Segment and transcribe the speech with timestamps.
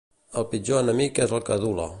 [0.41, 1.89] El pitjor enemic és el que adula.